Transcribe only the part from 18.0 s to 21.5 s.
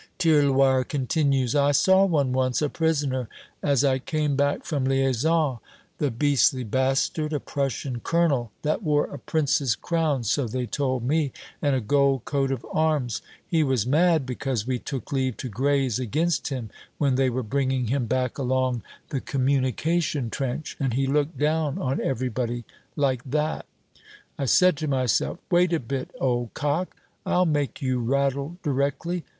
back along the communication trench, and he looked